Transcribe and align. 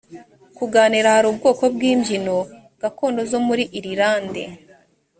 kuganira 0.57 1.07
hari 1.15 1.27
ubwoko 1.31 1.63
bw 1.73 1.81
imbyino 1.91 2.37
gakondo 2.81 3.21
zo 3.31 3.39
muri 3.47 3.63
irilande 3.77 4.43